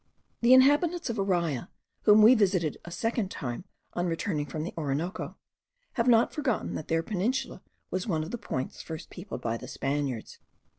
The 0.41 0.55
inhabitants 0.55 1.11
of 1.11 1.17
Araya, 1.17 1.67
whom 2.05 2.23
we 2.23 2.33
visited 2.33 2.79
a 2.83 2.89
second 2.89 3.29
time 3.29 3.65
on 3.93 4.07
returning 4.07 4.47
from 4.47 4.63
the 4.63 4.73
Orinoco, 4.75 5.37
have 5.93 6.07
not 6.07 6.33
forgotten 6.33 6.73
that 6.73 6.87
their 6.87 7.03
peninsula 7.03 7.61
was 7.91 8.07
one 8.07 8.23
of 8.23 8.31
the 8.31 8.39
points 8.39 8.81
first 8.81 9.11
peopled 9.11 9.41
by 9.43 9.57
the 9.57 9.67
Spaniards. 9.67 10.39